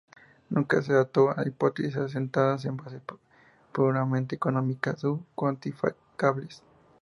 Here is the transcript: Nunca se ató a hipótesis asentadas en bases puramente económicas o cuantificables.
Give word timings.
Nunca 0.49 0.81
se 0.81 0.93
ató 0.97 1.29
a 1.29 1.45
hipótesis 1.47 1.95
asentadas 1.95 2.65
en 2.65 2.75
bases 2.75 3.03
puramente 3.71 4.35
económicas 4.35 5.03
o 5.03 5.23
cuantificables. 5.35 6.63